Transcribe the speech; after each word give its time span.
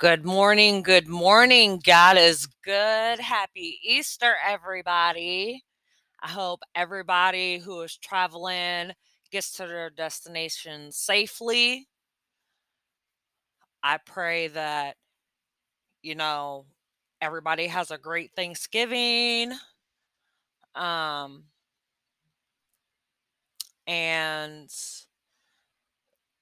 Good 0.00 0.26
morning. 0.26 0.82
Good 0.82 1.08
morning. 1.08 1.80
God 1.86 2.18
is 2.18 2.48
good. 2.64 3.20
Happy 3.20 3.80
Easter, 3.84 4.34
everybody. 4.48 5.64
I 6.22 6.28
hope 6.28 6.60
everybody 6.74 7.58
who 7.58 7.82
is 7.82 7.96
traveling 7.98 8.92
gets 9.32 9.52
to 9.54 9.66
their 9.66 9.90
destination 9.90 10.92
safely. 10.92 11.88
I 13.82 13.98
pray 14.06 14.48
that, 14.48 14.96
you 16.02 16.16
know, 16.16 16.66
everybody 17.20 17.68
has 17.68 17.90
a 17.90 17.98
great 17.98 18.32
Thanksgiving. 18.36 19.52
Um, 20.74 21.44
and 23.86 24.70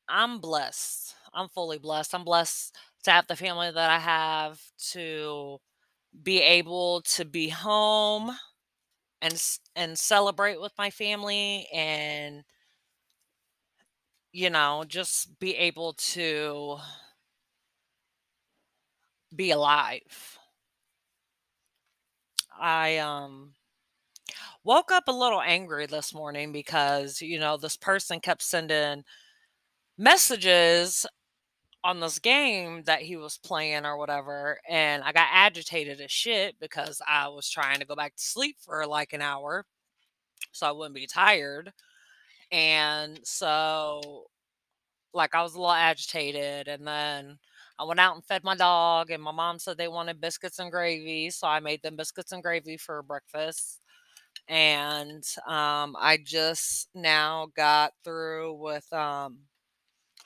I'm 0.08 0.40
blessed. 0.40 1.14
I'm 1.34 1.48
fully 1.48 1.78
blessed. 1.78 2.14
I'm 2.14 2.24
blessed 2.24 2.76
to 3.04 3.10
have 3.10 3.26
the 3.26 3.36
family 3.36 3.70
that 3.70 3.90
I 3.90 3.98
have, 3.98 4.60
to 4.92 5.58
be 6.22 6.42
able 6.42 7.02
to 7.02 7.24
be 7.24 7.48
home 7.50 8.32
and 9.22 9.42
and 9.76 9.98
celebrate 9.98 10.60
with 10.60 10.72
my 10.78 10.90
family 10.90 11.68
and 11.74 12.44
you 14.32 14.50
know 14.50 14.84
just 14.86 15.38
be 15.38 15.54
able 15.56 15.92
to 15.94 16.76
be 19.34 19.50
alive. 19.50 20.38
I 22.60 22.98
um 22.98 23.54
woke 24.64 24.90
up 24.92 25.08
a 25.08 25.12
little 25.12 25.40
angry 25.40 25.86
this 25.86 26.14
morning 26.14 26.52
because 26.52 27.20
you 27.20 27.38
know 27.38 27.56
this 27.56 27.76
person 27.76 28.20
kept 28.20 28.42
sending 28.42 29.04
messages 29.98 31.06
on 31.84 32.00
this 32.00 32.18
game 32.18 32.82
that 32.84 33.02
he 33.02 33.16
was 33.16 33.38
playing 33.38 33.86
or 33.86 33.96
whatever 33.96 34.58
and 34.68 35.02
I 35.04 35.12
got 35.12 35.28
agitated 35.32 36.00
as 36.00 36.10
shit 36.10 36.56
because 36.60 37.00
I 37.08 37.28
was 37.28 37.48
trying 37.48 37.78
to 37.78 37.86
go 37.86 37.94
back 37.94 38.16
to 38.16 38.22
sleep 38.22 38.56
for 38.60 38.86
like 38.86 39.12
an 39.12 39.22
hour 39.22 39.64
so 40.52 40.66
I 40.66 40.72
wouldn't 40.72 40.94
be 40.94 41.06
tired. 41.06 41.72
And 42.52 43.20
so 43.24 44.26
like 45.14 45.34
I 45.34 45.42
was 45.42 45.54
a 45.54 45.58
little 45.58 45.72
agitated 45.72 46.68
and 46.68 46.86
then 46.86 47.38
I 47.78 47.84
went 47.84 48.00
out 48.00 48.14
and 48.14 48.24
fed 48.24 48.44
my 48.44 48.56
dog 48.56 49.10
and 49.10 49.22
my 49.22 49.32
mom 49.32 49.58
said 49.58 49.78
they 49.78 49.88
wanted 49.88 50.20
biscuits 50.20 50.58
and 50.58 50.70
gravy, 50.70 51.30
so 51.30 51.46
I 51.48 51.60
made 51.60 51.82
them 51.82 51.96
biscuits 51.96 52.32
and 52.32 52.42
gravy 52.42 52.76
for 52.76 53.02
breakfast. 53.02 53.80
And 54.48 55.24
um 55.46 55.96
I 55.98 56.18
just 56.24 56.88
now 56.94 57.48
got 57.56 57.92
through 58.04 58.54
with 58.54 58.90
um 58.92 59.38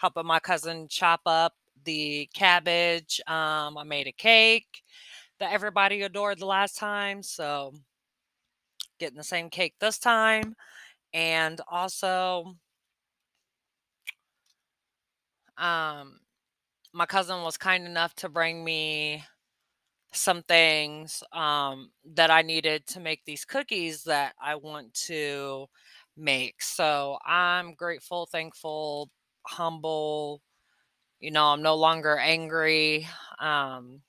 helping 0.02 0.26
my 0.26 0.40
cousin 0.40 0.88
chop 0.90 1.22
up 1.26 1.54
the 1.84 2.28
cabbage. 2.34 3.20
Um 3.28 3.78
I 3.78 3.84
made 3.84 4.08
a 4.08 4.12
cake 4.12 4.82
that 5.40 5.52
everybody 5.52 6.02
adored 6.02 6.40
the 6.40 6.46
last 6.46 6.76
time, 6.76 7.22
so 7.22 7.74
getting 8.98 9.16
the 9.16 9.24
same 9.24 9.50
cake 9.50 9.74
this 9.80 9.98
time. 9.98 10.54
And 11.14 11.60
also 11.70 12.56
um 15.58 16.18
my 16.92 17.06
cousin 17.06 17.42
was 17.42 17.56
kind 17.56 17.86
enough 17.86 18.14
to 18.16 18.28
bring 18.28 18.64
me 18.64 19.24
some 20.12 20.42
things 20.42 21.22
um, 21.32 21.90
that 22.14 22.30
I 22.30 22.42
needed 22.42 22.86
to 22.88 23.00
make 23.00 23.24
these 23.24 23.44
cookies 23.46 24.04
that 24.04 24.34
I 24.42 24.56
want 24.56 24.94
to 25.06 25.66
make. 26.16 26.62
So 26.62 27.18
I'm 27.24 27.74
grateful, 27.74 28.26
thankful, 28.30 29.10
humble. 29.46 30.42
You 31.20 31.30
know, 31.30 31.46
I'm 31.46 31.62
no 31.62 31.76
longer 31.76 32.16
angry. 32.18 33.06
Um, 33.38 34.02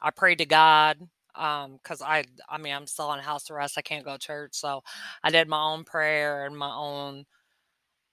I 0.00 0.10
pray 0.10 0.34
to 0.36 0.46
God 0.46 0.98
because 1.34 2.02
I, 2.02 2.24
I 2.48 2.58
mean, 2.58 2.74
I'm 2.74 2.86
still 2.86 3.06
on 3.06 3.18
house 3.20 3.50
arrest. 3.50 3.78
I 3.78 3.82
can't 3.82 4.04
go 4.04 4.12
to 4.14 4.18
church, 4.18 4.54
so 4.54 4.82
I 5.22 5.30
did 5.30 5.48
my 5.48 5.62
own 5.62 5.84
prayer 5.84 6.46
and 6.46 6.56
my 6.56 6.74
own, 6.74 7.24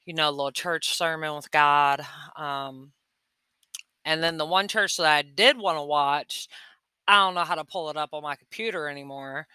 you 0.06 0.14
know, 0.14 0.30
little 0.30 0.52
church 0.52 0.96
sermon 0.96 1.36
with 1.36 1.52
God. 1.52 2.06
Um, 2.38 2.92
and 4.06 4.22
then 4.24 4.38
the 4.38 4.46
one 4.46 4.68
church 4.68 4.98
that 4.98 5.06
I 5.06 5.22
did 5.22 5.58
want 5.58 5.78
to 5.78 5.84
watch, 5.84 6.48
I 7.08 7.16
don't 7.16 7.36
know 7.36 7.44
how 7.44 7.56
to 7.56 7.66
pull 7.66 7.90
it 7.90 7.98
up 7.98 8.09
on 8.14 8.24
my 8.24 8.36
computer 8.36 8.88
anymore. 8.88 9.48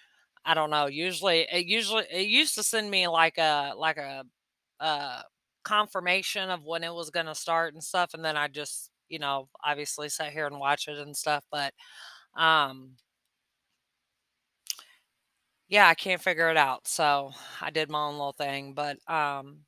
I 0.45 0.55
don't 0.55 0.71
know. 0.71 0.87
Usually 0.87 1.41
it 1.53 1.67
usually 1.67 2.05
it 2.11 2.27
used 2.29 2.55
to 2.57 2.63
send 2.63 2.91
me 2.91 3.09
like 3.09 3.39
a 3.39 3.75
like 3.77 3.99
a 3.99 4.25
uh 4.81 5.23
confirmation 5.69 6.51
of 6.51 6.65
when 6.65 6.85
it 6.85 6.95
was 6.95 7.11
going 7.11 7.27
to 7.27 7.35
start 7.35 7.75
and 7.75 7.83
stuff 7.85 8.15
and 8.15 8.25
then 8.25 8.37
I 8.37 8.49
just, 8.49 8.91
you 9.09 9.19
know, 9.19 9.49
obviously 9.65 10.09
sat 10.09 10.33
here 10.33 10.47
and 10.47 10.59
watched 10.61 10.89
it 10.89 10.99
and 10.99 11.17
stuff, 11.17 11.45
but 11.51 11.75
um 12.37 12.97
yeah, 15.69 15.87
I 15.89 15.95
can't 15.95 16.23
figure 16.23 16.51
it 16.51 16.57
out. 16.57 16.87
So, 16.89 17.33
I 17.61 17.71
did 17.71 17.91
my 17.91 18.01
own 18.07 18.15
little 18.15 18.33
thing, 18.33 18.73
but 18.75 18.99
um 19.11 19.65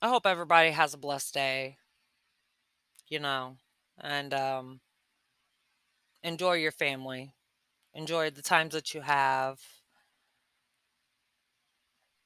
I 0.00 0.08
hope 0.08 0.24
everybody 0.26 0.70
has 0.70 0.94
a 0.94 0.98
blessed 0.98 1.34
day, 1.34 1.76
you 3.08 3.18
know, 3.18 3.56
and 4.00 4.32
um 4.34 4.80
enjoy 6.22 6.54
your 6.54 6.72
family. 6.72 7.32
Enjoy 7.94 8.30
the 8.30 8.42
times 8.42 8.74
that 8.74 8.94
you 8.94 9.02
have 9.02 9.60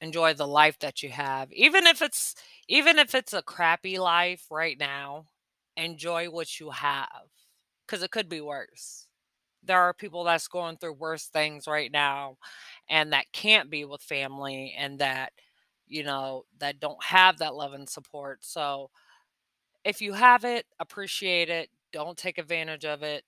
enjoy 0.01 0.33
the 0.33 0.47
life 0.47 0.79
that 0.79 1.03
you 1.03 1.09
have 1.09 1.51
even 1.53 1.85
if 1.87 2.01
it's 2.01 2.35
even 2.67 2.97
if 2.99 3.13
it's 3.15 3.33
a 3.33 3.41
crappy 3.43 3.99
life 3.99 4.45
right 4.51 4.79
now 4.79 5.25
enjoy 5.77 6.27
what 6.29 6.59
you 6.59 6.71
have 6.71 7.07
because 7.87 8.03
it 8.03 8.11
could 8.11 8.29
be 8.29 8.41
worse. 8.41 9.07
There 9.63 9.79
are 9.81 9.93
people 9.93 10.23
that's 10.23 10.47
going 10.47 10.77
through 10.77 10.93
worse 10.93 11.27
things 11.27 11.67
right 11.67 11.91
now 11.91 12.37
and 12.89 13.13
that 13.13 13.31
can't 13.33 13.69
be 13.69 13.85
with 13.85 14.01
family 14.01 14.75
and 14.77 14.99
that 14.99 15.33
you 15.87 16.03
know 16.03 16.45
that 16.59 16.79
don't 16.79 17.03
have 17.03 17.39
that 17.39 17.55
love 17.55 17.73
and 17.73 17.89
support 17.89 18.39
so 18.43 18.89
if 19.85 20.01
you 20.01 20.13
have 20.13 20.45
it 20.45 20.65
appreciate 20.79 21.49
it 21.49 21.69
don't 21.93 22.17
take 22.17 22.37
advantage 22.37 22.85
of 22.85 23.03
it. 23.03 23.23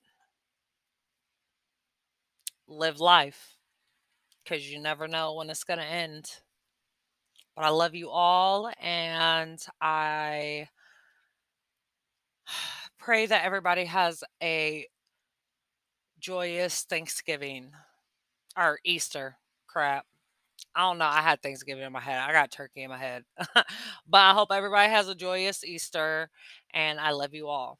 Live 2.67 2.99
life 2.99 3.57
because 4.43 4.69
you 4.71 4.79
never 4.79 5.07
know 5.07 5.33
when 5.35 5.49
it's 5.49 5.63
going 5.63 5.79
to 5.79 5.85
end 5.85 6.29
but 7.55 7.65
i 7.65 7.69
love 7.69 7.95
you 7.95 8.09
all 8.09 8.71
and 8.81 9.59
i 9.81 10.67
pray 12.99 13.25
that 13.25 13.45
everybody 13.45 13.85
has 13.85 14.23
a 14.41 14.87
joyous 16.19 16.83
Thanksgiving 16.83 17.71
or 18.57 18.79
Easter. 18.85 19.37
Crap. 19.67 20.05
I 20.75 20.81
don't 20.81 20.99
know. 20.99 21.05
I 21.05 21.21
had 21.21 21.41
Thanksgiving 21.41 21.83
in 21.83 21.93
my 21.93 22.01
head. 22.01 22.19
I 22.19 22.31
got 22.33 22.51
turkey 22.51 22.83
in 22.83 22.89
my 22.89 22.97
head. 22.97 23.23
but 23.55 23.65
I 24.21 24.33
hope 24.33 24.49
everybody 24.51 24.91
has 24.91 25.07
a 25.09 25.15
joyous 25.15 25.63
Easter 25.63 26.29
and 26.73 26.99
I 26.99 27.11
love 27.11 27.33
you 27.33 27.47
all. 27.47 27.79